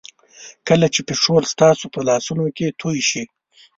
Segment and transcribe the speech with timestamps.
[0.67, 3.23] کله چې پټرول ستاسو په لاسونو کې توی شي.